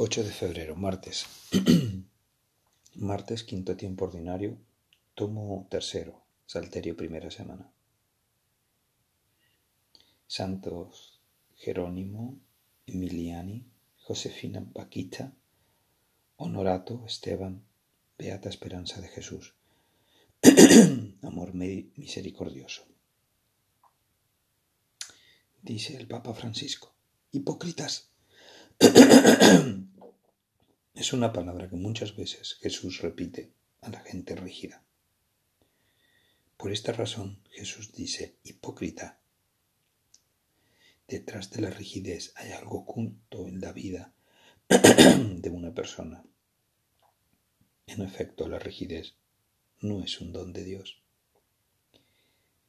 [0.00, 1.26] 8 de febrero, martes.
[2.94, 4.56] martes, quinto tiempo ordinario,
[5.16, 7.68] tomo tercero, salterio primera semana.
[10.28, 11.20] Santos
[11.56, 12.38] Jerónimo,
[12.86, 13.66] Emiliani,
[13.96, 15.34] Josefina Paquita,
[16.36, 17.64] Honorato, Esteban,
[18.16, 19.56] Beata Esperanza de Jesús.
[21.22, 22.86] Amor misericordioso.
[25.60, 26.94] Dice el Papa Francisco,
[27.32, 28.07] hipócritas
[30.94, 34.84] es una palabra que muchas veces Jesús repite a la gente rígida.
[36.56, 39.18] Por esta razón Jesús dice, hipócrita.
[41.08, 44.14] Detrás de la rigidez hay algo oculto en la vida
[44.68, 46.22] de una persona.
[47.86, 49.16] En efecto, la rigidez
[49.80, 51.02] no es un don de Dios.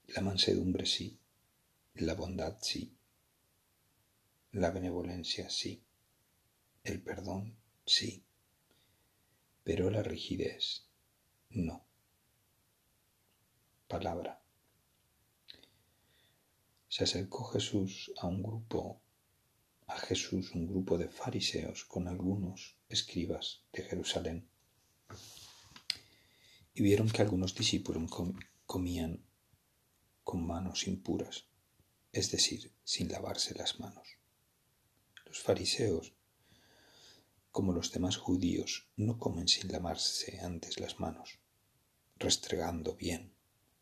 [0.08, 1.20] La mansedumbre sí,
[1.96, 2.96] la bondad sí,
[4.54, 5.84] la benevolencia sí.
[6.84, 8.24] El perdón, sí,
[9.64, 10.88] pero la rigidez,
[11.50, 11.86] no.
[13.88, 14.42] Palabra.
[16.88, 19.02] Se acercó Jesús a un grupo,
[19.88, 24.50] a Jesús un grupo de fariseos con algunos escribas de Jerusalén.
[26.74, 28.10] Y vieron que algunos discípulos
[28.66, 29.24] comían
[30.24, 31.46] con manos impuras,
[32.12, 34.08] es decir, sin lavarse las manos.
[35.26, 36.14] Los fariseos
[37.52, 41.40] como los demás judíos, no comen sin lavarse antes las manos,
[42.18, 43.34] restregando bien,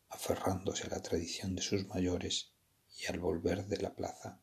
[0.09, 2.53] aferrándose a la tradición de sus mayores
[2.97, 4.41] y al volver de la plaza,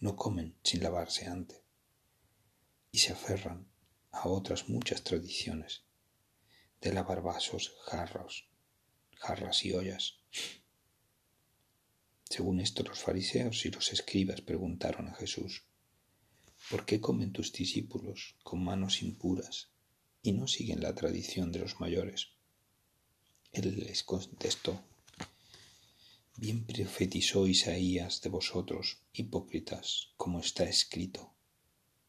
[0.00, 1.62] no comen sin lavarse antes,
[2.90, 3.66] y se aferran
[4.10, 5.84] a otras muchas tradiciones
[6.80, 8.48] de lavar vasos, jarros,
[9.16, 10.18] jarras y ollas.
[12.28, 15.64] Según esto los fariseos y los escribas preguntaron a Jesús,
[16.70, 19.68] ¿Por qué comen tus discípulos con manos impuras
[20.22, 22.28] y no siguen la tradición de los mayores?
[23.52, 24.82] Él les contestó,
[26.36, 31.34] bien profetizó Isaías de vosotros, hipócritas, como está escrito.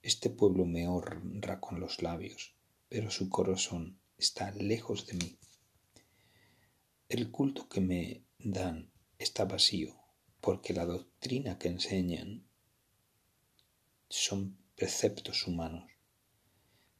[0.01, 2.55] Este pueblo me honra con los labios,
[2.87, 5.37] pero su corazón está lejos de mí.
[7.09, 9.95] El culto que me dan está vacío,
[10.39, 12.47] porque la doctrina que enseñan
[14.15, 15.91] son preceptos humanos.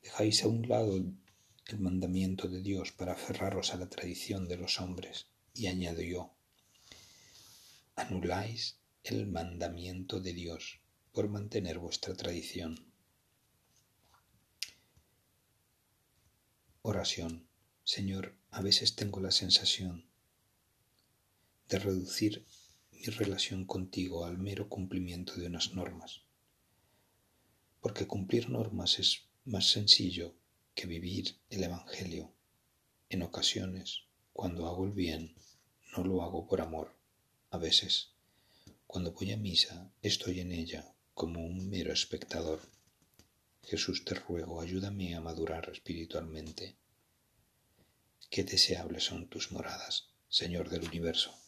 [0.04, 4.80] Dejáis a un lado el mandamiento de Dios para aferraros a la tradición de los
[4.82, 5.28] hombres.
[5.54, 6.34] Y añadió,
[7.96, 10.82] anuláis el mandamiento de Dios
[11.14, 12.94] por mantener vuestra tradición.
[16.82, 17.48] Oración.
[17.86, 20.10] Señor, a veces tengo la sensación
[21.70, 22.46] de reducir
[22.92, 26.25] mi relación contigo al mero cumplimiento de unas normas
[27.96, 30.36] porque cumplir normas es más sencillo
[30.74, 32.30] que vivir el Evangelio.
[33.08, 34.02] En ocasiones,
[34.34, 35.34] cuando hago el bien,
[35.96, 36.94] no lo hago por amor.
[37.52, 38.10] A veces,
[38.86, 42.60] cuando voy a misa, estoy en ella como un mero espectador.
[43.64, 46.76] Jesús te ruego, ayúdame a madurar espiritualmente.
[48.30, 51.45] Qué deseables son tus moradas, Señor del universo.